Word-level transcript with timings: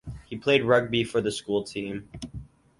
He 0.25 0.35
played 0.35 0.63
rugby 0.63 1.03
for 1.03 1.21
the 1.21 1.31
school 1.31 1.61
team. 1.63 2.09